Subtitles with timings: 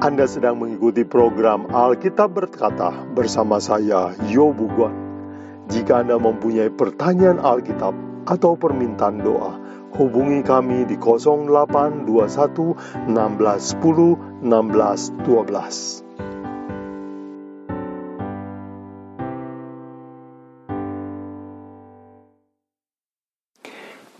[0.00, 4.96] Anda sedang mengikuti program Alkitab Berkata bersama saya, Yobu Guan.
[5.68, 7.92] Jika Anda mempunyai pertanyaan Alkitab
[8.24, 9.60] atau permintaan doa,
[10.00, 12.00] hubungi kami di 0821
[13.12, 16.09] 1610 1612.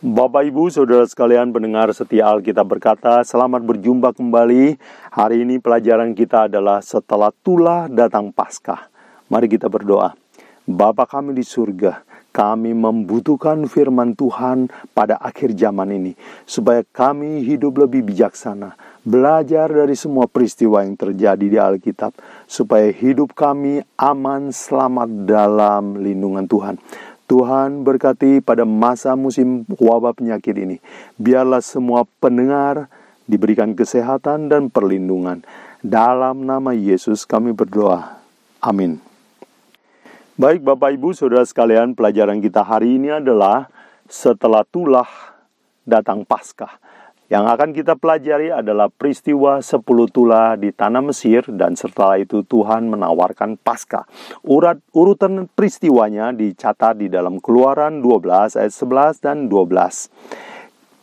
[0.00, 4.80] Bapak Ibu, Saudara sekalian pendengar setia Alkitab berkata, selamat berjumpa kembali.
[5.12, 8.88] Hari ini pelajaran kita adalah setelah tulah datang Paskah.
[9.28, 10.16] Mari kita berdoa.
[10.64, 12.00] Bapa kami di surga,
[12.32, 16.16] kami membutuhkan firman Tuhan pada akhir zaman ini,
[16.48, 22.16] supaya kami hidup lebih bijaksana, belajar dari semua peristiwa yang terjadi di Alkitab,
[22.48, 26.80] supaya hidup kami aman, selamat dalam lindungan Tuhan.
[27.30, 30.82] Tuhan berkati pada masa musim wabah penyakit ini.
[31.14, 32.90] Biarlah semua pendengar
[33.30, 35.46] diberikan kesehatan dan perlindungan.
[35.78, 38.18] Dalam nama Yesus kami berdoa.
[38.58, 38.98] Amin.
[40.34, 43.70] Baik Bapak Ibu Saudara sekalian, pelajaran kita hari ini adalah
[44.10, 45.06] setelah tulah
[45.86, 46.82] datang Paskah.
[47.30, 52.90] Yang akan kita pelajari adalah peristiwa 10 tulah di tanah Mesir dan setelah itu Tuhan
[52.90, 54.02] menawarkan Paskah.
[54.42, 60.10] Urat urutan peristiwanya dicatat di dalam Keluaran 12 ayat 11 dan 12.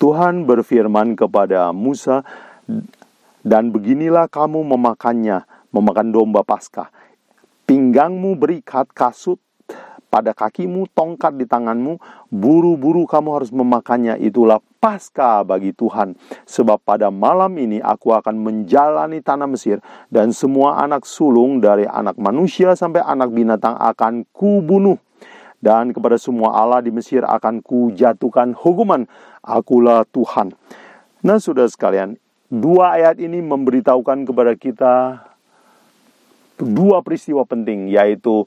[0.03, 2.27] Tuhan berfirman kepada Musa,
[3.47, 6.91] "Dan beginilah kamu memakannya, memakan domba Paskah.
[7.63, 9.39] Pinggangmu berikat kasut
[10.07, 11.99] pada kakimu, tongkat di tanganmu,
[12.31, 14.15] buru-buru kamu harus memakannya.
[14.17, 16.15] Itulah pasca bagi Tuhan.
[16.47, 22.15] Sebab pada malam ini aku akan menjalani tanah Mesir dan semua anak sulung dari anak
[22.15, 24.97] manusia sampai anak binatang akan kubunuh.
[25.57, 29.09] Dan kepada semua Allah di Mesir akan kujatuhkan hukuman.
[29.41, 30.53] Akulah Tuhan.
[31.25, 32.15] Nah, sudah sekalian,
[32.47, 34.93] dua ayat ini memberitahukan kepada kita
[36.61, 38.45] dua peristiwa penting, yaitu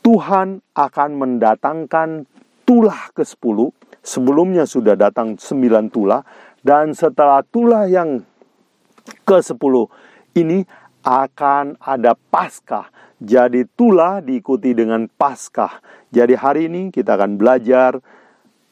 [0.00, 2.24] Tuhan akan mendatangkan
[2.64, 3.72] tulah ke-10.
[4.00, 6.24] Sebelumnya sudah datang 9 tulah
[6.64, 8.24] dan setelah tulah yang
[9.28, 9.74] ke-10
[10.40, 10.64] ini
[11.04, 12.88] akan ada Paskah.
[13.20, 15.84] Jadi tulah diikuti dengan Paskah.
[16.08, 18.00] Jadi hari ini kita akan belajar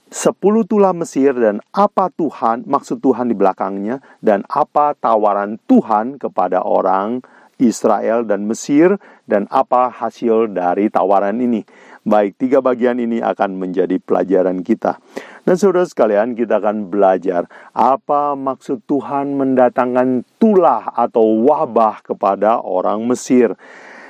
[0.08, 6.64] 10 tulah Mesir dan apa Tuhan, maksud Tuhan di belakangnya dan apa tawaran Tuhan kepada
[6.64, 7.20] orang
[7.58, 8.96] Israel dan Mesir
[9.26, 11.66] dan apa hasil dari tawaran ini.
[12.08, 14.96] Baik, tiga bagian ini akan menjadi pelajaran kita.
[15.44, 17.44] Dan saudara sekalian, kita akan belajar
[17.76, 23.52] apa maksud Tuhan mendatangkan tulah atau wabah kepada orang Mesir.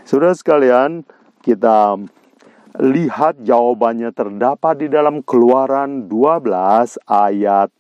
[0.06, 1.02] Saudara sekalian,
[1.42, 1.98] kita
[2.78, 7.72] lihat jawabannya terdapat di dalam Keluaran 12 ayat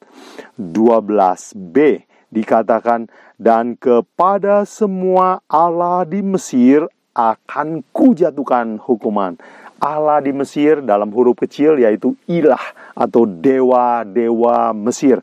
[0.58, 3.08] 12b dikatakan
[3.40, 9.34] dan kepada semua Allah di Mesir akan kujatuhkan hukuman.
[9.78, 12.62] Allah di Mesir dalam huruf kecil yaitu ilah
[12.98, 15.22] atau dewa-dewa Mesir.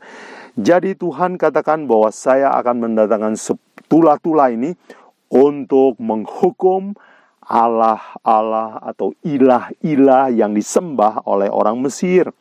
[0.55, 3.35] Jadi Tuhan katakan bahwa saya akan mendatangkan
[3.91, 4.71] tulah-tulah ini
[5.27, 6.95] untuk menghukum
[7.45, 12.31] Allah-Allah atau ilah-ilah yang disembah oleh orang Mesir.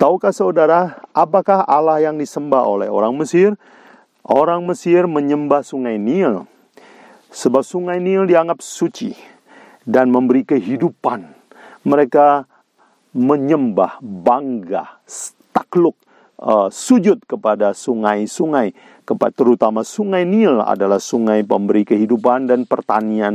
[0.00, 3.52] Tahukah saudara, apakah Allah yang disembah oleh orang Mesir?
[4.24, 6.48] Orang Mesir menyembah sungai Nil.
[7.28, 9.12] Sebab sungai Nil dianggap suci
[9.84, 11.28] dan memberi kehidupan.
[11.84, 12.48] Mereka
[13.12, 15.04] menyembah, bangga,
[15.52, 16.00] takluk,
[16.40, 18.72] uh, sujud kepada sungai-sungai
[19.18, 23.34] terutama sungai Nil adalah sungai pemberi kehidupan dan pertanian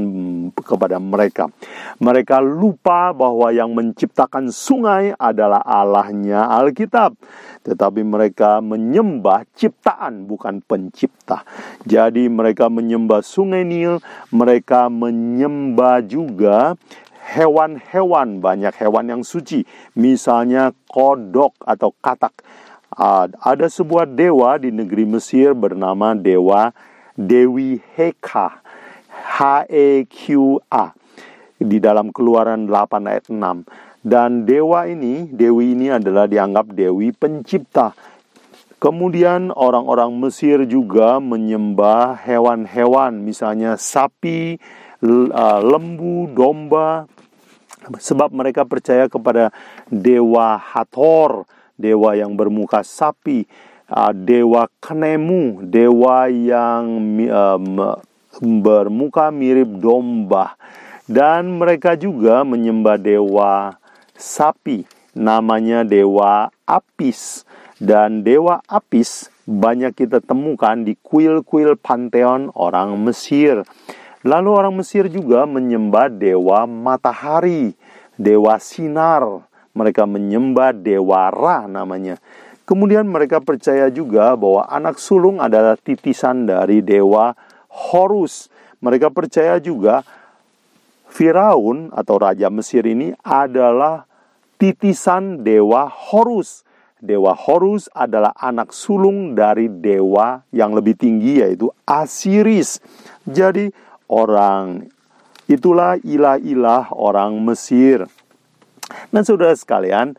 [0.56, 1.52] kepada mereka.
[2.00, 7.20] Mereka lupa bahwa yang menciptakan sungai adalah Allahnya Alkitab.
[7.66, 11.42] Tetapi mereka menyembah ciptaan bukan pencipta.
[11.84, 14.00] Jadi mereka menyembah sungai Nil,
[14.30, 16.78] mereka menyembah juga
[17.36, 19.66] hewan-hewan, banyak hewan yang suci.
[19.98, 22.46] Misalnya kodok atau katak
[22.96, 26.72] ada sebuah dewa di negeri Mesir bernama dewa
[27.16, 28.64] Dewi Heka.
[29.36, 30.86] H-E-Q-A.
[31.56, 33.68] Di dalam keluaran 8 ayat 6.
[34.06, 37.92] Dan dewa ini, Dewi ini adalah dianggap Dewi pencipta.
[38.78, 44.62] Kemudian orang-orang Mesir juga menyembah hewan-hewan, misalnya sapi,
[45.02, 47.10] lembu, domba,
[47.98, 49.50] sebab mereka percaya kepada
[49.90, 53.48] dewa Hathor dewa yang bermuka sapi,
[53.92, 56.86] uh, dewa kenemu, dewa yang
[57.30, 57.96] um,
[58.64, 60.60] bermuka mirip domba,
[61.08, 63.78] dan mereka juga menyembah dewa
[64.18, 64.84] sapi,
[65.16, 67.46] namanya dewa Apis,
[67.78, 73.62] dan dewa Apis banyak kita temukan di kuil-kuil panteon orang Mesir.
[74.26, 77.78] Lalu orang Mesir juga menyembah dewa matahari,
[78.18, 79.46] dewa sinar.
[79.76, 82.16] Mereka menyembah dewa Ra namanya.
[82.66, 87.38] Kemudian mereka percaya juga bahwa anak sulung adalah titisan dari dewa
[87.70, 88.50] Horus.
[88.82, 90.02] Mereka percaya juga
[91.12, 94.10] Firaun atau raja Mesir ini adalah
[94.58, 96.66] titisan dewa Horus.
[96.98, 102.82] Dewa Horus adalah anak sulung dari dewa yang lebih tinggi yaitu Asiris.
[103.30, 103.70] Jadi
[104.10, 104.90] orang
[105.46, 108.10] itulah ilah-ilah orang Mesir.
[109.10, 110.14] Dan saudara sekalian,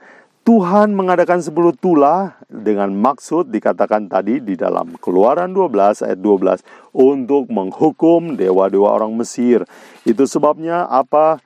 [0.47, 6.63] Tuhan mengadakan sepuluh tulah dengan maksud dikatakan tadi di dalam Keluaran 12 ayat 12
[6.95, 9.67] untuk menghukum dewa-dewa orang Mesir.
[10.07, 11.43] Itu sebabnya apa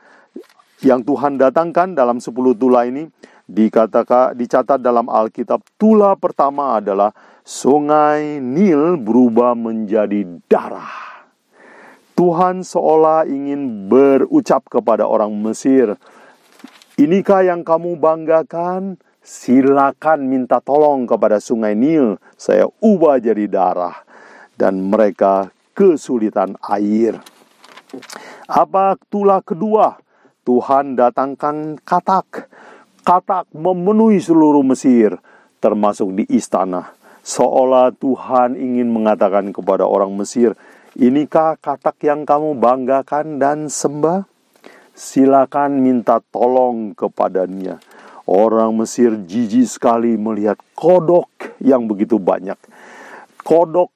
[0.84, 3.08] yang Tuhan datangkan dalam sepuluh tulah ini
[3.48, 11.24] dikatakan dicatat dalam Alkitab tulah pertama adalah sungai Nil berubah menjadi darah.
[12.20, 15.96] Tuhan seolah ingin berucap kepada orang Mesir,
[16.98, 18.98] Inikah yang kamu banggakan?
[19.20, 22.18] Silakan minta tolong kepada sungai Nil.
[22.34, 24.02] Saya ubah jadi darah.
[24.56, 27.20] Dan mereka kesulitan air.
[28.50, 29.98] Apa tulah kedua?
[30.42, 32.50] Tuhan datangkan katak.
[33.06, 35.16] Katak memenuhi seluruh Mesir,
[35.62, 36.92] termasuk di istana.
[37.20, 40.56] Seolah Tuhan ingin mengatakan kepada orang Mesir,
[40.98, 44.29] Inikah katak yang kamu banggakan dan sembah?
[44.94, 47.80] Silakan minta tolong kepadanya.
[48.30, 51.26] Orang Mesir jijik sekali melihat kodok
[51.58, 52.56] yang begitu banyak.
[53.42, 53.90] Kodok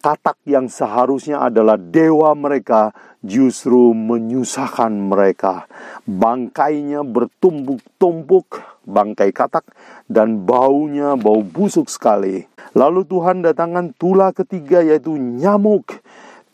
[0.00, 2.94] katak yang seharusnya adalah dewa mereka
[3.26, 5.66] justru menyusahkan mereka.
[6.06, 9.66] Bangkainya bertumpuk-tumpuk, bangkai katak,
[10.06, 12.46] dan baunya bau busuk sekali.
[12.78, 16.00] Lalu Tuhan datangkan tulah ketiga yaitu nyamuk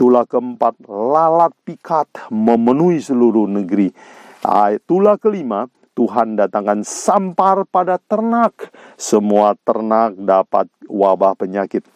[0.03, 3.95] Tulah keempat, lalat pikat memenuhi seluruh negeri.
[4.83, 8.75] Tulah kelima, Tuhan datangkan sampar pada ternak.
[8.99, 11.87] Semua ternak dapat wabah penyakit.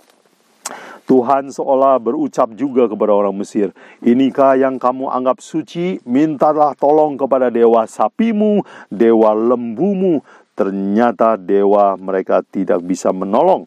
[1.11, 5.99] Tuhan seolah berucap juga kepada orang Mesir, Inikah yang kamu anggap suci?
[6.07, 10.23] Mintalah tolong kepada dewa sapimu, dewa lembumu.
[10.55, 13.67] Ternyata dewa mereka tidak bisa menolong.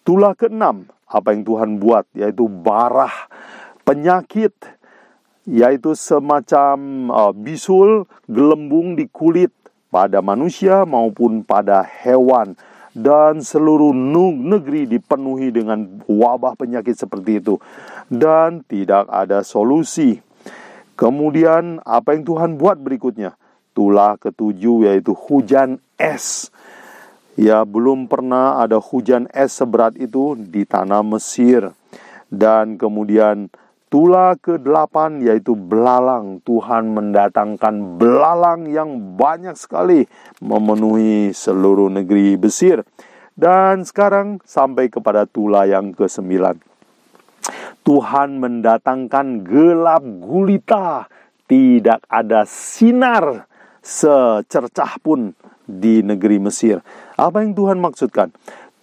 [0.00, 3.28] Tulah keenam, apa yang Tuhan buat, yaitu barah
[3.86, 4.52] penyakit
[5.46, 6.76] yaitu semacam
[7.14, 9.54] uh, bisul gelembung di kulit
[9.94, 12.58] pada manusia maupun pada hewan
[12.96, 13.94] dan seluruh
[14.34, 17.62] negeri dipenuhi dengan wabah penyakit seperti itu
[18.10, 20.18] dan tidak ada solusi.
[20.96, 23.36] Kemudian apa yang Tuhan buat berikutnya?
[23.76, 26.48] Tulah ketujuh yaitu hujan es.
[27.36, 31.76] Ya belum pernah ada hujan es seberat itu di tanah Mesir.
[32.32, 33.52] Dan kemudian
[33.96, 36.44] Tulah ke-8 yaitu belalang.
[36.44, 40.04] Tuhan mendatangkan belalang yang banyak sekali
[40.44, 42.84] memenuhi seluruh negeri Mesir.
[43.32, 46.28] Dan sekarang sampai kepada tulah yang ke-9.
[47.88, 51.08] Tuhan mendatangkan gelap gulita.
[51.48, 53.48] Tidak ada sinar
[53.80, 55.32] secercah pun
[55.64, 56.84] di negeri Mesir.
[57.16, 58.28] Apa yang Tuhan maksudkan?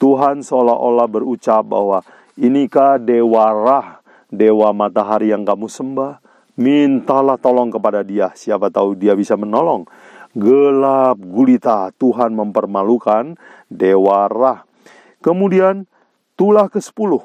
[0.01, 2.01] Tuhan seolah-olah berucap bahwa
[2.33, 4.01] inikah dewa Rah
[4.33, 6.18] dewa matahari yang kamu sembah,
[6.57, 8.33] mintalah tolong kepada dia.
[8.33, 9.85] Siapa tahu dia bisa menolong.
[10.33, 13.37] Gelap gulita, Tuhan mempermalukan
[13.69, 14.66] dewa Rah.
[15.21, 15.85] Kemudian
[16.33, 17.21] tulah ke-10.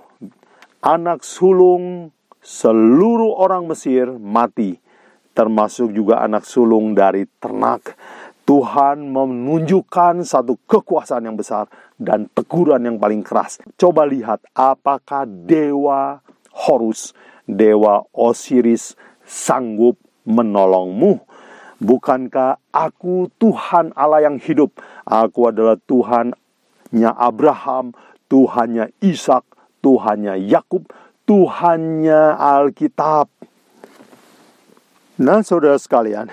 [0.85, 2.12] Anak sulung
[2.45, 4.77] seluruh orang Mesir mati,
[5.33, 7.97] termasuk juga anak sulung dari ternak.
[8.49, 11.69] Tuhan menunjukkan satu kekuasaan yang besar
[12.00, 13.61] dan teguran yang paling keras.
[13.77, 16.25] Coba lihat apakah dewa
[16.59, 17.15] Horus,
[17.47, 19.95] dewa Osiris, sanggup
[20.27, 21.23] menolongmu.
[21.79, 24.75] Bukankah aku Tuhan Allah yang hidup?
[25.07, 27.95] Aku adalah Tuhannya Abraham,
[28.27, 29.47] Tuhannya Ishak,
[29.79, 30.91] Tuhannya Yakub,
[31.23, 33.31] Tuhannya Alkitab.
[35.19, 36.31] Nah, saudara sekalian,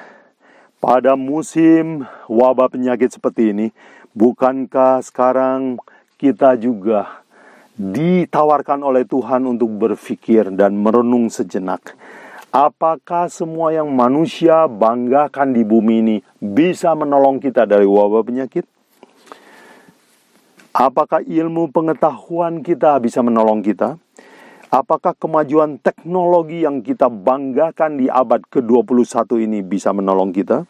[0.82, 3.68] pada musim wabah penyakit seperti ini,
[4.14, 5.82] bukankah sekarang
[6.18, 7.25] kita juga
[7.76, 11.96] ditawarkan oleh Tuhan untuk berpikir dan merenung sejenak.
[12.56, 18.64] Apakah semua yang manusia banggakan di bumi ini bisa menolong kita dari wabah penyakit?
[20.76, 24.00] Apakah ilmu pengetahuan kita bisa menolong kita?
[24.72, 30.68] Apakah kemajuan teknologi yang kita banggakan di abad ke-21 ini bisa menolong kita?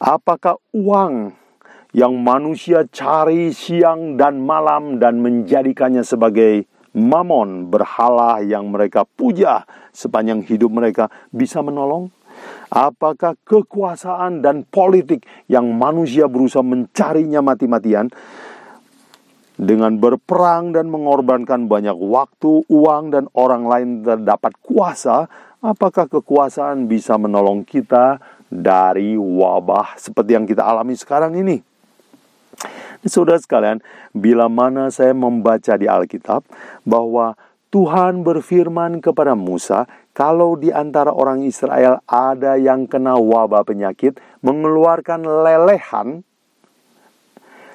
[0.00, 1.32] Apakah uang
[1.94, 9.62] yang manusia cari siang dan malam dan menjadikannya sebagai mamon berhala yang mereka puja
[9.94, 12.10] sepanjang hidup mereka bisa menolong?
[12.66, 18.10] Apakah kekuasaan dan politik yang manusia berusaha mencarinya mati-matian
[19.54, 25.30] dengan berperang dan mengorbankan banyak waktu, uang, dan orang lain terdapat kuasa?
[25.62, 28.18] Apakah kekuasaan bisa menolong kita
[28.50, 31.73] dari wabah seperti yang kita alami sekarang ini?
[33.04, 33.84] Saudara sekalian,
[34.16, 36.46] bila mana saya membaca di Alkitab
[36.88, 37.36] bahwa
[37.74, 45.26] Tuhan berfirman kepada Musa, kalau di antara orang Israel ada yang kena wabah penyakit, mengeluarkan
[45.26, 46.22] lelehan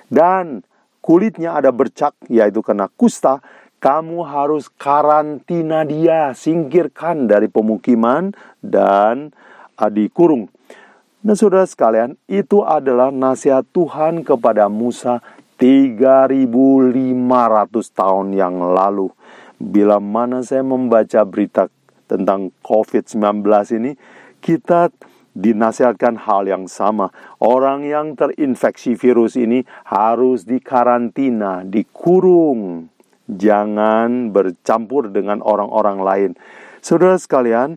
[0.08, 0.66] dan
[1.04, 3.44] kulitnya ada bercak, yaitu kena kusta,
[3.80, 9.32] kamu harus karantina dia, singkirkan dari pemukiman dan
[9.80, 10.52] uh, dikurung.
[11.20, 15.20] Nah saudara sekalian, itu adalah nasihat Tuhan kepada Musa
[15.60, 16.48] 3500
[17.92, 19.12] tahun yang lalu.
[19.60, 21.68] Bila mana saya membaca berita
[22.08, 23.44] tentang COVID-19
[23.76, 24.00] ini,
[24.40, 24.96] kita
[25.36, 27.12] dinasihatkan hal yang sama.
[27.44, 32.88] Orang yang terinfeksi virus ini harus dikarantina, dikurung.
[33.28, 36.32] Jangan bercampur dengan orang-orang lain.
[36.80, 37.76] Saudara sekalian,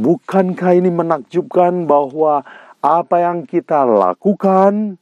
[0.00, 2.48] bukankah ini menakjubkan bahwa
[2.80, 4.96] apa yang kita lakukan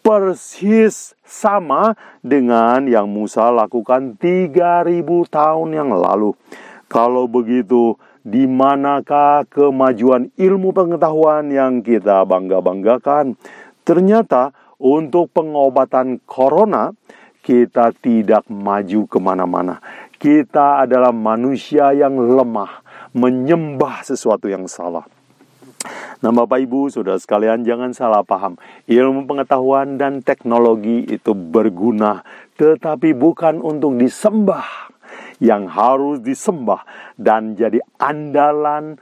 [0.00, 6.32] persis sama dengan yang Musa lakukan 3000 tahun yang lalu.
[6.88, 13.36] Kalau begitu, di manakah kemajuan ilmu pengetahuan yang kita bangga-banggakan?
[13.84, 16.92] Ternyata untuk pengobatan corona,
[17.40, 19.80] kita tidak maju ke mana-mana.
[20.20, 22.84] Kita adalah manusia yang lemah,
[23.16, 25.08] menyembah sesuatu yang salah.
[26.20, 28.60] Nah, Bapak Ibu, Saudara sekalian, jangan salah paham.
[28.84, 32.20] Ilmu pengetahuan dan teknologi itu berguna,
[32.60, 34.92] tetapi bukan untuk disembah.
[35.40, 36.84] Yang harus disembah
[37.16, 39.00] dan jadi andalan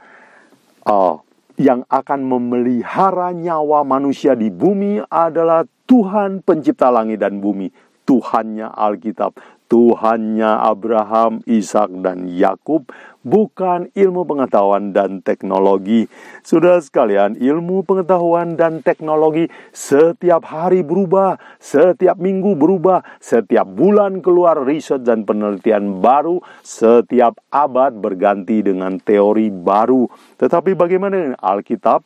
[0.87, 1.19] uh,
[1.59, 7.67] yang akan memelihara nyawa manusia di bumi adalah Tuhan pencipta langit dan bumi.
[8.07, 9.35] Tuhannya Alkitab,
[9.69, 12.89] Tuhannya Abraham, Ishak, dan Yakub,
[13.21, 16.09] bukan ilmu pengetahuan dan teknologi.
[16.41, 24.57] Sudah sekalian, ilmu pengetahuan dan teknologi setiap hari berubah, setiap minggu berubah, setiap bulan keluar
[24.65, 30.09] riset dan penelitian baru, setiap abad berganti dengan teori baru.
[30.41, 32.01] Tetapi bagaimana dengan Alkitab?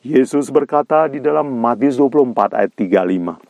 [0.00, 3.49] Yesus berkata di dalam Matius 24 ayat 35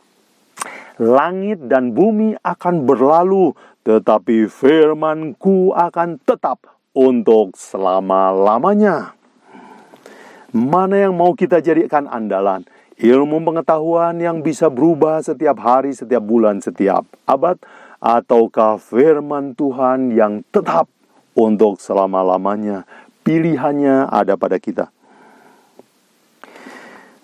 [1.01, 6.61] langit dan bumi akan berlalu, tetapi firmanku akan tetap
[6.93, 9.17] untuk selama-lamanya.
[10.53, 12.61] Mana yang mau kita jadikan andalan?
[13.01, 17.57] Ilmu pengetahuan yang bisa berubah setiap hari, setiap bulan, setiap abad,
[17.97, 20.85] ataukah firman Tuhan yang tetap
[21.33, 22.85] untuk selama-lamanya?
[23.25, 24.93] Pilihannya ada pada kita.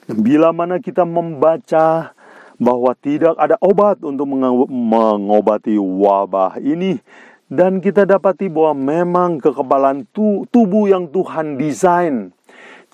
[0.07, 2.16] Bila mana kita membaca
[2.57, 4.29] bahwa tidak ada obat untuk
[4.69, 6.99] mengobati wabah ini.
[7.47, 10.03] Dan kita dapati bahwa memang kekebalan
[10.51, 12.35] tubuh yang Tuhan desain.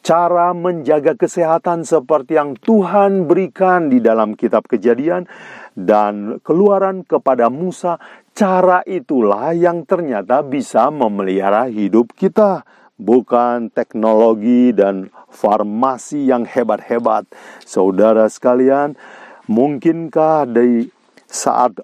[0.03, 5.25] Cara menjaga kesehatan seperti yang Tuhan berikan di dalam kitab Kejadian
[5.73, 7.97] dan Keluaran kepada Musa
[8.35, 12.67] cara itulah yang ternyata bisa memelihara hidup kita.
[12.93, 17.25] Bukan teknologi dan farmasi yang hebat-hebat.
[17.65, 18.93] Saudara sekalian
[19.47, 20.87] Mungkinkah dari
[21.27, 21.75] saat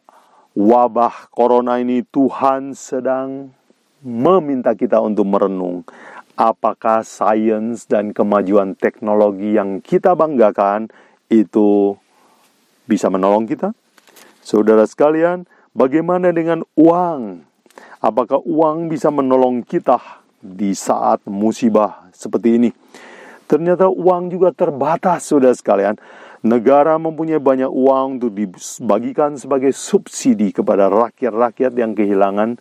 [0.55, 3.51] wabah corona ini Tuhan sedang
[3.99, 5.83] meminta kita untuk merenung
[6.39, 10.87] apakah sains dan kemajuan teknologi yang kita banggakan
[11.27, 11.99] itu
[12.87, 13.75] bisa menolong kita?
[14.39, 15.43] Saudara sekalian,
[15.75, 17.43] bagaimana dengan uang?
[17.99, 19.99] Apakah uang bisa menolong kita
[20.39, 22.71] di saat musibah seperti ini?
[23.51, 25.99] Ternyata uang juga terbatas, saudara sekalian.
[26.39, 32.55] Negara mempunyai banyak uang untuk dibagikan sebagai subsidi kepada rakyat-rakyat yang kehilangan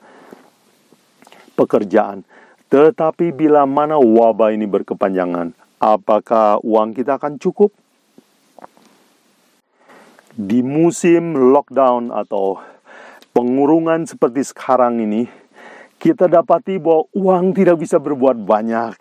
[1.55, 2.27] pekerjaan.
[2.67, 7.71] Tetapi bila mana wabah ini berkepanjangan, apakah uang kita akan cukup?
[10.35, 12.59] Di musim lockdown atau
[13.31, 15.31] pengurungan seperti sekarang ini,
[16.03, 18.95] kita dapati bahwa uang tidak bisa berbuat banyak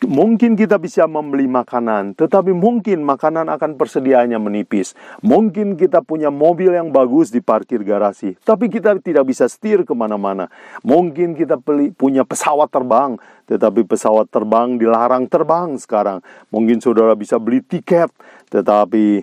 [0.00, 4.96] Mungkin kita bisa membeli makanan, tetapi mungkin makanan akan persediaannya menipis.
[5.20, 9.92] Mungkin kita punya mobil yang bagus di parkir garasi, tapi kita tidak bisa setir ke
[9.92, 10.48] mana-mana.
[10.80, 11.60] Mungkin kita
[12.00, 16.24] punya pesawat terbang, tetapi pesawat terbang dilarang terbang sekarang.
[16.48, 18.08] Mungkin saudara bisa beli tiket,
[18.48, 19.20] tetapi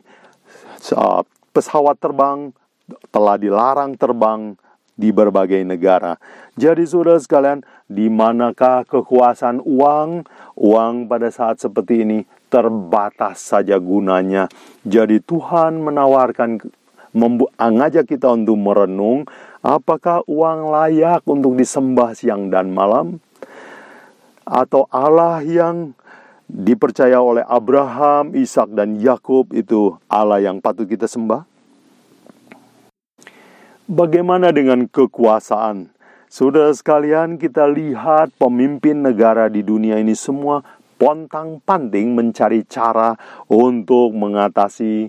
[1.58, 2.54] pesawat terbang
[3.10, 4.54] telah dilarang terbang
[4.98, 6.18] di berbagai negara.
[6.58, 10.26] Jadi saudara sekalian, di manakah kekuasaan uang?
[10.58, 14.50] Uang pada saat seperti ini terbatas saja gunanya.
[14.82, 16.60] Jadi Tuhan menawarkan
[17.14, 19.30] mengajak kita untuk merenung
[19.64, 23.24] apakah uang layak untuk disembah siang dan malam
[24.44, 25.98] atau Allah yang
[26.48, 31.57] dipercaya oleh Abraham, Ishak dan Yakub itu Allah yang patut kita sembah?
[33.88, 35.88] Bagaimana dengan kekuasaan?
[36.28, 40.60] Saudara sekalian, kita lihat pemimpin negara di dunia ini semua
[41.00, 43.16] pontang-panting mencari cara
[43.48, 45.08] untuk mengatasi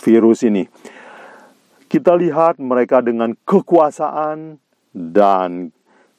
[0.00, 0.64] virus ini.
[1.92, 4.56] Kita lihat mereka dengan kekuasaan
[4.96, 5.68] dan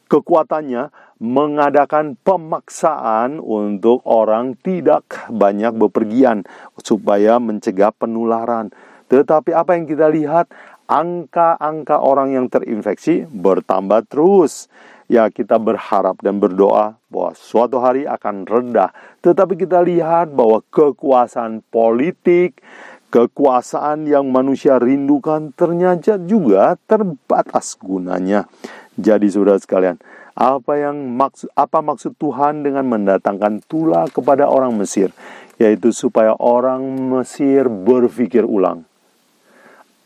[0.05, 6.45] kekuatannya mengadakan pemaksaan untuk orang tidak banyak bepergian
[6.77, 8.69] supaya mencegah penularan.
[9.09, 10.47] Tetapi apa yang kita lihat
[10.91, 14.67] angka-angka orang yang terinfeksi bertambah terus.
[15.07, 18.95] Ya, kita berharap dan berdoa bahwa suatu hari akan rendah.
[19.19, 22.63] Tetapi kita lihat bahwa kekuasaan politik,
[23.11, 28.47] kekuasaan yang manusia rindukan ternyata juga terbatas gunanya.
[28.95, 29.99] Jadi saudara sekalian,
[30.31, 35.11] apa yang maksud apa maksud Tuhan dengan mendatangkan tula kepada orang Mesir?
[35.59, 38.87] Yaitu supaya orang Mesir berpikir ulang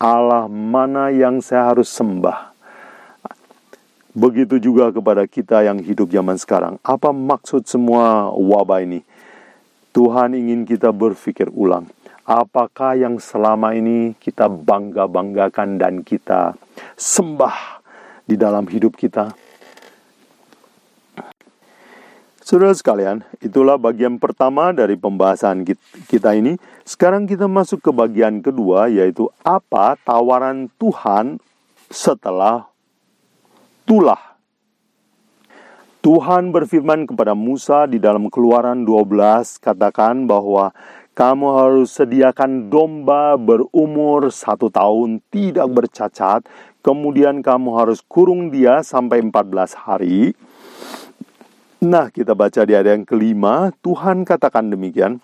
[0.05, 2.53] Allah mana yang saya harus sembah.
[4.13, 6.77] Begitu juga kepada kita yang hidup zaman sekarang.
[6.85, 9.01] Apa maksud semua wabah ini?
[9.97, 11.89] Tuhan ingin kita berpikir ulang.
[12.21, 16.53] Apakah yang selama ini kita bangga-banggakan dan kita
[16.93, 17.81] sembah
[18.29, 19.33] di dalam hidup kita?
[22.45, 25.65] Saudara sekalian, itulah bagian pertama dari pembahasan
[26.05, 26.61] kita ini.
[26.85, 31.41] Sekarang kita masuk ke bagian kedua, yaitu apa tawaran Tuhan
[31.89, 32.69] setelah
[33.89, 34.37] tulah.
[36.05, 40.69] Tuhan berfirman kepada Musa di dalam keluaran 12, katakan bahwa
[41.17, 46.45] kamu harus sediakan domba berumur satu tahun, tidak bercacat,
[46.85, 50.37] kemudian kamu harus kurung dia sampai 14 hari,
[51.85, 55.21] Nah, kita baca di ayat yang kelima, Tuhan katakan demikian.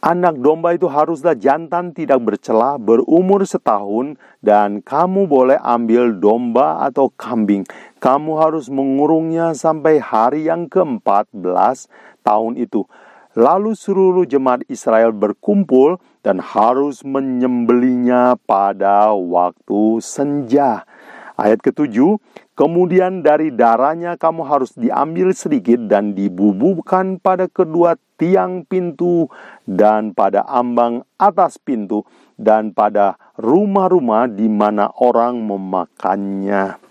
[0.00, 7.12] Anak domba itu haruslah jantan tidak bercelah berumur setahun dan kamu boleh ambil domba atau
[7.12, 7.68] kambing.
[8.00, 11.92] Kamu harus mengurungnya sampai hari yang ke-14
[12.24, 12.88] tahun itu.
[13.36, 20.88] Lalu seluruh jemaat Israel berkumpul dan harus menyembelinya pada waktu senja.
[21.36, 22.16] Ayat ketujuh,
[22.58, 29.30] kemudian dari darahnya kamu harus diambil sedikit dan dibubuhkan pada kedua tiang pintu
[29.62, 32.02] dan pada ambang atas pintu
[32.34, 36.82] dan pada rumah-rumah di mana orang memakannya.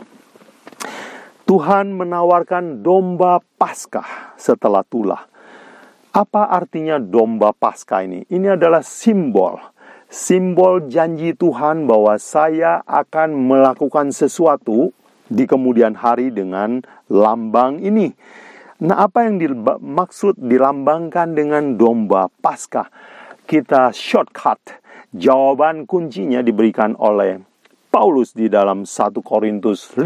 [1.43, 5.27] Tuhan menawarkan domba Paskah setelah tulah.
[6.15, 8.23] Apa artinya domba Paskah ini?
[8.31, 9.59] Ini adalah simbol
[10.07, 14.95] simbol janji Tuhan bahwa saya akan melakukan sesuatu
[15.27, 18.11] di kemudian hari dengan lambang ini.
[18.77, 22.87] Nah, apa yang dimaksud dilambangkan dengan domba Paskah?
[23.47, 24.59] Kita shortcut.
[25.15, 27.41] Jawaban kuncinya diberikan oleh
[27.87, 30.03] Paulus di dalam 1 Korintus 5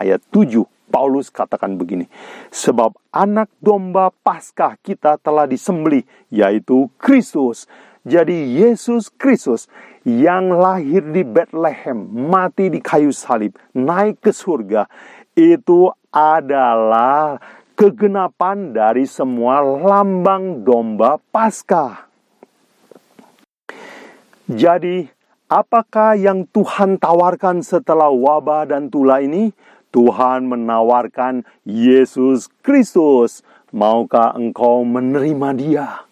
[0.00, 0.64] ayat 7.
[0.88, 2.06] Paulus katakan begini,
[2.54, 7.66] sebab anak domba Paskah kita telah disembelih, yaitu Kristus.
[8.06, 9.66] Jadi Yesus Kristus
[10.04, 14.84] yang lahir di Bethlehem, mati di kayu salib, naik ke surga,
[15.32, 17.40] itu adalah
[17.74, 22.06] kegenapan dari semua lambang domba Paskah.
[24.44, 25.08] Jadi,
[25.48, 29.56] apakah yang Tuhan tawarkan setelah wabah dan tula ini?
[29.88, 33.40] Tuhan menawarkan Yesus Kristus.
[33.72, 36.03] Maukah engkau menerima Dia?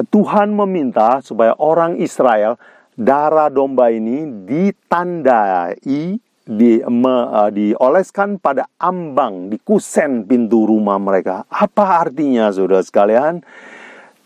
[0.00, 2.56] Tuhan meminta supaya orang Israel
[2.96, 11.44] darah domba ini ditandai di, me, uh, dioleskan pada ambang di kusen pintu rumah mereka.
[11.46, 13.44] Apa artinya Saudara sekalian?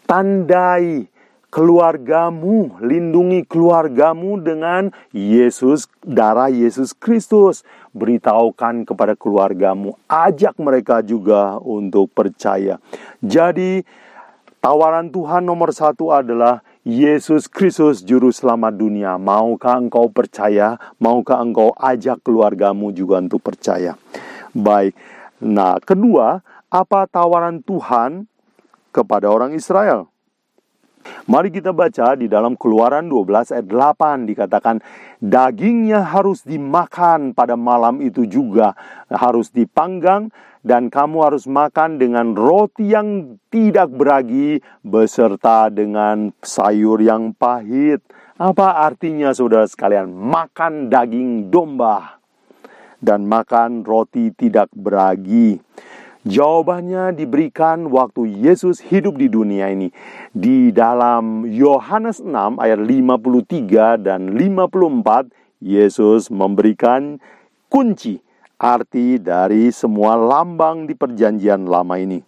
[0.06, 1.10] Tandai
[1.50, 7.66] keluargamu, lindungi keluargamu dengan Yesus, darah Yesus Kristus.
[7.96, 12.76] Beritahukan kepada keluargamu, ajak mereka juga untuk percaya.
[13.24, 13.80] Jadi,
[14.66, 19.14] Tawaran Tuhan nomor satu adalah Yesus Kristus Juru Selamat dunia.
[19.14, 20.74] Maukah engkau percaya?
[20.98, 23.94] Maukah engkau ajak keluargamu juga untuk percaya?
[24.50, 24.98] Baik.
[25.38, 28.26] Nah, kedua, apa tawaran Tuhan
[28.90, 30.10] kepada orang Israel?
[31.30, 34.82] Mari kita baca di dalam Keluaran 12 ayat 8 dikatakan
[35.22, 38.74] dagingnya harus dimakan pada malam itu juga
[39.06, 40.34] harus dipanggang
[40.66, 48.02] dan kamu harus makan dengan roti yang tidak beragi beserta dengan sayur yang pahit.
[48.34, 50.10] Apa artinya saudara sekalian?
[50.10, 52.18] Makan daging domba
[52.98, 55.62] dan makan roti tidak beragi.
[56.26, 59.94] Jawabannya diberikan waktu Yesus hidup di dunia ini.
[60.34, 65.30] Di dalam Yohanes 6 ayat 53 dan 54,
[65.62, 67.22] Yesus memberikan
[67.70, 68.25] kunci
[68.56, 72.20] arti dari semua lambang di perjanjian lama ini.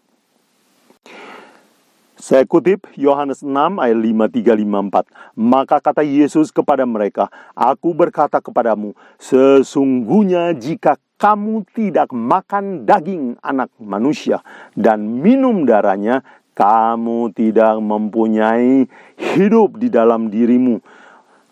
[2.19, 5.39] Saya kutip Yohanes 6 ayat 5354.
[5.39, 13.71] Maka kata Yesus kepada mereka, Aku berkata kepadamu, sesungguhnya jika kamu tidak makan daging anak
[13.79, 14.43] manusia
[14.75, 16.27] dan minum darahnya,
[16.59, 18.91] kamu tidak mempunyai
[19.39, 20.83] hidup di dalam dirimu.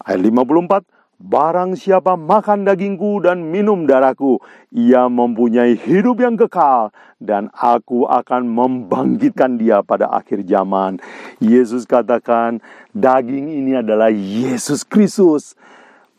[0.02, 4.36] Ayat 54, Barang siapa makan dagingku dan minum darahku,
[4.68, 11.00] ia mempunyai hidup yang kekal, dan aku akan membangkitkan dia pada akhir zaman.
[11.40, 12.60] Yesus katakan,
[12.92, 15.56] daging ini adalah Yesus Kristus.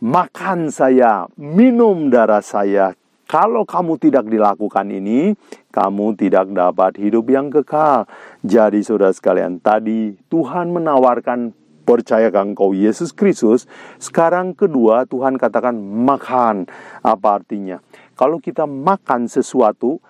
[0.02, 2.98] Makan saya, minum darah saya.
[3.30, 5.38] Kalau kamu tidak dilakukan ini,
[5.70, 8.10] kamu tidak dapat hidup yang kekal.
[8.42, 13.64] Jadi, saudara sekalian, tadi Tuhan menawarkan percayakan engkau Yesus Kristus.
[13.96, 16.68] Sekarang kedua Tuhan katakan makan.
[17.00, 17.80] Apa artinya?
[18.20, 20.04] Kalau kita makan sesuatu,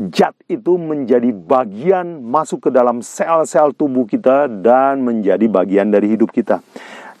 [0.00, 6.32] zat itu menjadi bagian masuk ke dalam sel-sel tubuh kita dan menjadi bagian dari hidup
[6.32, 6.64] kita.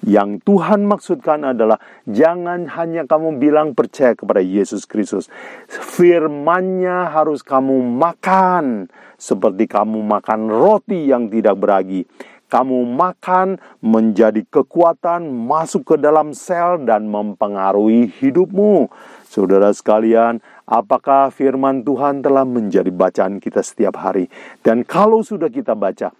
[0.00, 1.76] Yang Tuhan maksudkan adalah
[2.08, 5.28] jangan hanya kamu bilang percaya kepada Yesus Kristus.
[5.68, 8.88] Firmannya harus kamu makan
[9.20, 12.08] seperti kamu makan roti yang tidak beragi
[12.50, 18.90] kamu makan menjadi kekuatan masuk ke dalam sel dan mempengaruhi hidupmu.
[19.30, 24.26] Saudara sekalian, apakah firman Tuhan telah menjadi bacaan kita setiap hari?
[24.66, 26.10] Dan kalau sudah kita baca,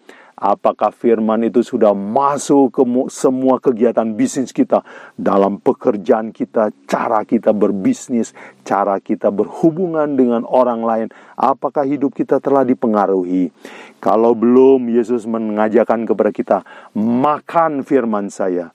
[0.40, 4.80] Apakah firman itu sudah masuk ke semua kegiatan bisnis kita,
[5.12, 8.32] dalam pekerjaan kita, cara kita berbisnis,
[8.64, 11.08] cara kita berhubungan dengan orang lain?
[11.36, 13.52] Apakah hidup kita telah dipengaruhi?
[14.00, 16.58] Kalau belum, Yesus mengajarkan kepada kita,
[16.96, 18.72] makan firman saya,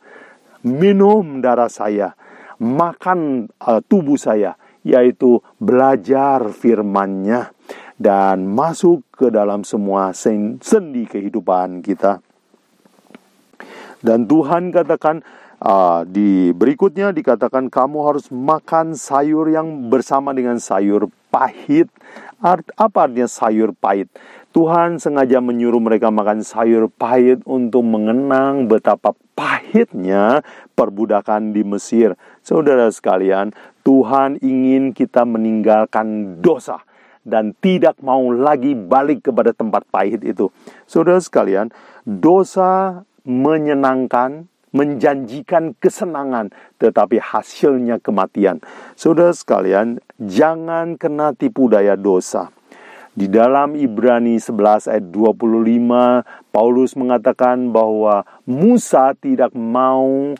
[0.61, 2.13] minum darah saya,
[2.61, 4.53] makan uh, tubuh saya,
[4.85, 7.49] yaitu belajar firman-Nya
[7.95, 12.19] dan masuk ke dalam semua sendi kehidupan kita.
[14.03, 15.23] Dan Tuhan katakan
[15.63, 21.87] uh, di berikutnya dikatakan kamu harus makan sayur yang bersama dengan sayur pahit.
[22.43, 24.11] Art, apa artinya sayur pahit?
[24.55, 30.47] Tuhan sengaja menyuruh mereka makan sayur pahit untuk mengenang betapa pahitnya
[30.79, 32.15] perbudakan di Mesir.
[32.39, 33.51] Saudara sekalian,
[33.83, 36.87] Tuhan ingin kita meninggalkan dosa
[37.25, 40.53] dan tidak mau lagi balik kepada tempat pahit itu.
[40.85, 41.73] Saudara sekalian,
[42.05, 48.61] dosa menyenangkan, menjanjikan kesenangan, tetapi hasilnya kematian.
[48.93, 52.53] Saudara sekalian, jangan kena tipu daya dosa.
[53.15, 60.35] Di dalam Ibrani 11 ayat 25, Paulus mengatakan bahwa Musa tidak mau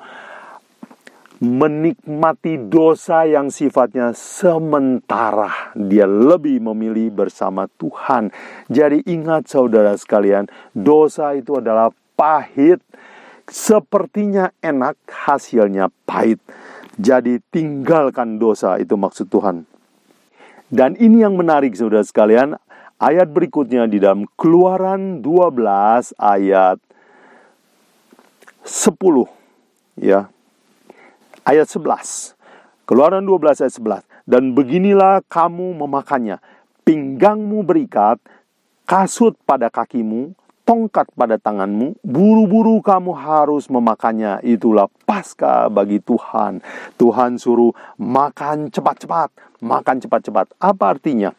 [1.44, 5.76] menikmati dosa yang sifatnya sementara.
[5.76, 8.32] Dia lebih memilih bersama Tuhan.
[8.72, 12.80] Jadi ingat saudara sekalian, dosa itu adalah pahit.
[13.46, 16.42] Sepertinya enak, hasilnya pahit.
[16.96, 19.68] Jadi tinggalkan dosa itu maksud Tuhan.
[20.72, 22.58] Dan ini yang menarik saudara sekalian,
[22.98, 26.82] ayat berikutnya di dalam Keluaran 12 ayat
[28.66, 29.30] 10
[30.02, 30.26] ya
[31.46, 32.34] ayat 11.
[32.90, 34.26] Keluaran 12 ayat 11.
[34.26, 36.42] Dan beginilah kamu memakannya.
[36.86, 38.22] Pinggangmu berikat,
[38.86, 40.34] kasut pada kakimu,
[40.66, 44.42] tongkat pada tanganmu, buru-buru kamu harus memakannya.
[44.42, 46.62] Itulah pasca bagi Tuhan.
[46.98, 50.58] Tuhan suruh makan cepat-cepat, makan cepat-cepat.
[50.58, 51.34] Apa artinya?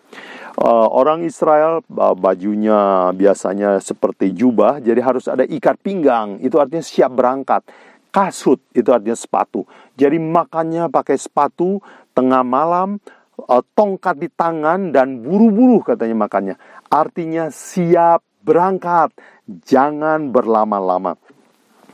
[0.56, 1.84] Uh, orang Israel
[2.16, 6.40] bajunya biasanya seperti jubah, jadi harus ada ikat pinggang.
[6.40, 7.66] Itu artinya siap berangkat
[8.16, 9.68] kasut itu artinya sepatu.
[10.00, 11.85] Jadi makannya pakai sepatu
[12.16, 12.96] tengah malam,
[13.37, 16.57] uh, tongkat di tangan dan buru-buru katanya makannya.
[16.88, 19.12] Artinya siap berangkat,
[19.68, 21.20] jangan berlama-lama.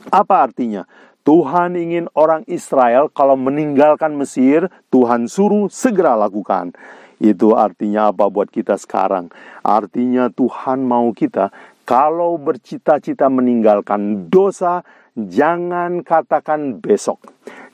[0.07, 0.87] Apa artinya?
[1.23, 6.75] Tuhan ingin orang Israel kalau meninggalkan Mesir, Tuhan suruh segera lakukan.
[7.19, 9.31] Itu artinya apa buat kita sekarang?
[9.63, 11.51] Artinya Tuhan mau kita
[11.83, 17.21] Kalau bercita-cita meninggalkan dosa, jangan katakan besok.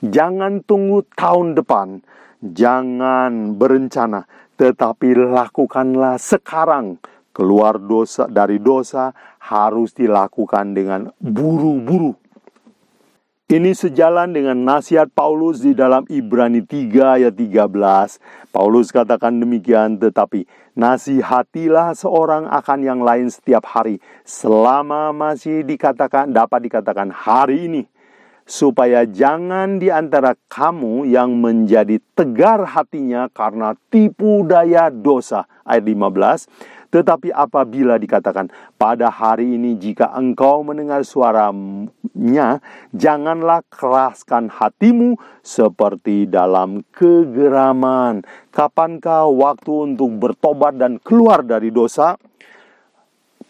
[0.00, 2.00] Jangan tunggu tahun depan.
[2.40, 4.24] Jangan berencana,
[4.56, 6.96] tetapi lakukanlah sekarang.
[7.30, 9.12] Keluar dosa dari dosa
[9.44, 12.16] harus dilakukan dengan buru-buru.
[13.50, 18.22] Ini sejalan dengan nasihat Paulus di dalam Ibrani 3 ayat 13.
[18.54, 20.46] Paulus katakan demikian, tetapi
[20.78, 27.82] nasihatilah seorang akan yang lain setiap hari selama masih dikatakan dapat dikatakan hari ini
[28.46, 36.79] supaya jangan di antara kamu yang menjadi tegar hatinya karena tipu daya dosa ayat 15
[36.90, 42.58] tetapi apabila dikatakan pada hari ini jika engkau mendengar suaranya,
[42.90, 48.26] janganlah keraskan hatimu seperti dalam kegeraman.
[48.50, 52.18] Kapankah waktu untuk bertobat dan keluar dari dosa?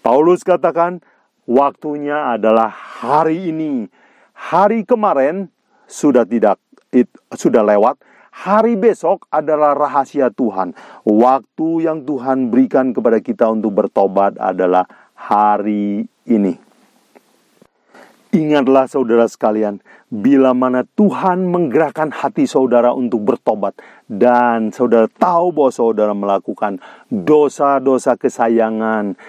[0.04, 1.00] Paulus katakan,
[1.48, 3.88] waktunya adalah hari ini.
[4.36, 5.48] Hari kemarin
[5.88, 6.60] sudah tidak
[7.32, 7.96] sudah lewat,
[8.40, 10.72] Hari besok adalah rahasia Tuhan.
[11.04, 16.56] Waktu yang Tuhan berikan kepada kita untuk bertobat adalah hari ini.
[18.32, 23.76] Ingatlah saudara sekalian, bila mana Tuhan menggerakkan hati saudara untuk bertobat
[24.08, 26.80] dan saudara tahu bahwa saudara melakukan
[27.12, 29.20] dosa-dosa kesayangan,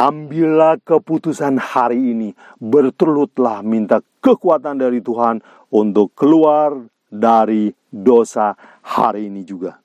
[0.00, 6.78] ambillah keputusan hari ini, bertelutlah minta kekuatan dari Tuhan untuk keluar
[7.08, 8.52] dari dosa
[8.84, 9.80] hari ini juga.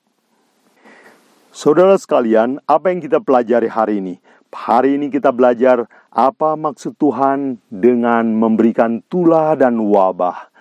[1.53, 4.15] Saudara sekalian, apa yang kita pelajari hari ini?
[4.53, 10.53] Hari ini kita belajar apa maksud Tuhan dengan memberikan tulah dan wabah.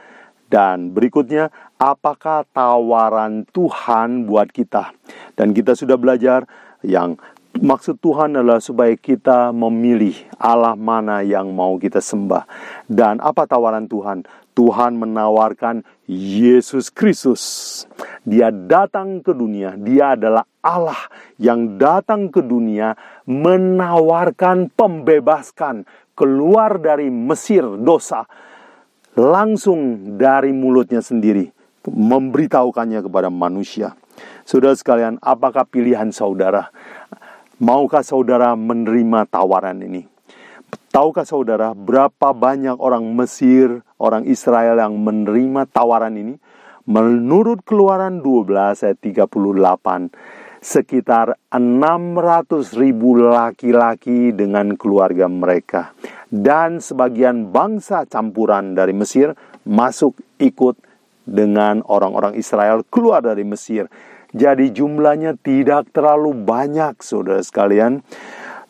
[0.52, 1.48] Dan berikutnya,
[1.80, 4.92] apakah tawaran Tuhan buat kita?
[5.32, 6.44] Dan kita sudah belajar
[6.84, 7.16] yang
[7.56, 12.44] maksud Tuhan adalah supaya kita memilih Allah mana yang mau kita sembah.
[12.84, 14.28] Dan apa tawaran Tuhan?
[14.52, 17.42] Tuhan menawarkan Yesus Kristus.
[18.22, 21.08] Dia datang ke dunia, dia adalah Allah
[21.40, 22.94] yang datang ke dunia
[23.26, 28.28] menawarkan pembebaskan keluar dari Mesir dosa
[29.16, 31.50] langsung dari mulutnya sendiri
[31.82, 33.98] memberitahukannya kepada manusia.
[34.46, 36.70] Saudara sekalian, apakah pilihan saudara?
[37.58, 40.06] Maukah saudara menerima tawaran ini?
[40.92, 46.34] Tahukah saudara berapa banyak orang Mesir, orang Israel yang menerima tawaran ini?
[46.90, 50.10] Menurut keluaran 12 ayat 38,
[50.58, 55.94] sekitar 600 ribu laki-laki dengan keluarga mereka.
[56.26, 60.74] Dan sebagian bangsa campuran dari Mesir masuk ikut
[61.22, 63.86] dengan orang-orang Israel keluar dari Mesir.
[64.32, 68.00] Jadi jumlahnya tidak terlalu banyak saudara sekalian.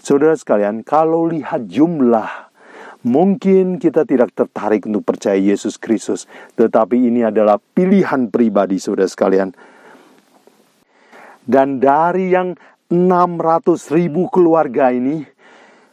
[0.03, 2.52] Saudara sekalian, kalau lihat jumlah,
[3.03, 6.27] mungkin kita tidak tertarik untuk percaya Yesus Kristus,
[6.59, 9.55] tetapi ini adalah pilihan pribadi saudara sekalian.
[11.43, 12.55] Dan dari yang
[12.87, 15.27] 600 ribu keluarga ini,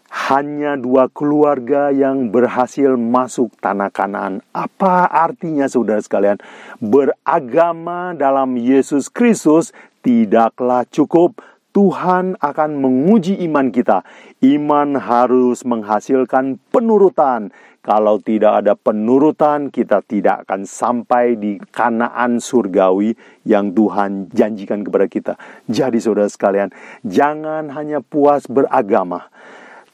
[0.10, 4.42] hanya dua keluarga yang berhasil masuk tanah kanan.
[4.50, 6.42] Apa artinya saudara sekalian?
[6.82, 9.70] Beragama dalam Yesus Kristus
[10.02, 11.38] tidaklah cukup,
[11.70, 14.02] Tuhan akan menguji iman kita.
[14.42, 17.54] Iman harus menghasilkan penurutan.
[17.80, 23.16] Kalau tidak ada penurutan, kita tidak akan sampai di kanaan surgawi
[23.48, 25.34] yang Tuhan janjikan kepada kita.
[25.70, 26.70] Jadi, saudara sekalian,
[27.08, 29.32] jangan hanya puas beragama.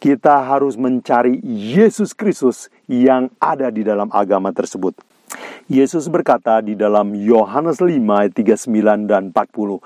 [0.01, 4.97] Kita harus mencari Yesus Kristus yang ada di dalam agama tersebut.
[5.65, 9.81] Yesus berkata di dalam Yohanes 5 ayat 39 dan 40,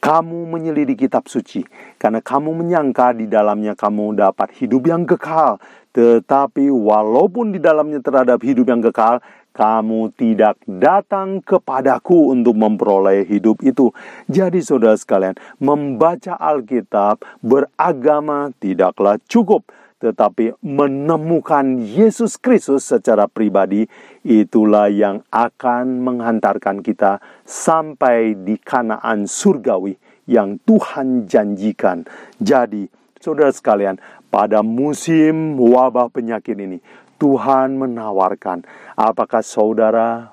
[0.00, 1.60] kamu menyelidiki kitab suci
[2.00, 5.60] karena kamu menyangka di dalamnya kamu dapat hidup yang kekal.
[5.90, 13.60] Tetapi walaupun di dalamnya terhadap hidup yang kekal, kamu tidak datang kepadaku untuk memperoleh hidup
[13.66, 13.90] itu.
[14.30, 19.66] Jadi saudara sekalian, membaca Alkitab beragama tidaklah cukup
[20.00, 23.84] tetapi menemukan Yesus Kristus secara pribadi,
[24.24, 32.08] itulah yang akan menghantarkan kita sampai di kanaan surgawi yang Tuhan janjikan.
[32.40, 32.88] Jadi,
[33.20, 34.00] saudara sekalian,
[34.32, 36.80] pada musim wabah penyakit ini,
[37.20, 38.64] Tuhan menawarkan,
[38.96, 40.32] apakah saudara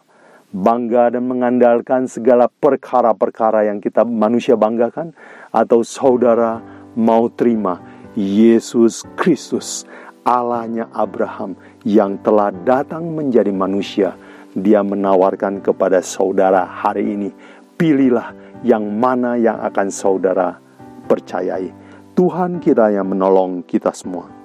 [0.56, 5.12] bangga dan mengandalkan segala perkara-perkara yang kita manusia banggakan,
[5.52, 6.64] atau saudara
[6.96, 9.86] mau terima Yesus Kristus,
[10.26, 11.54] Allahnya Abraham
[11.86, 14.18] yang telah datang menjadi manusia.
[14.58, 17.30] Dia menawarkan kepada saudara hari ini,
[17.78, 18.34] pilihlah
[18.66, 20.58] yang mana yang akan saudara
[21.06, 21.70] percayai.
[22.18, 24.37] Tuhan kita yang menolong kita semua.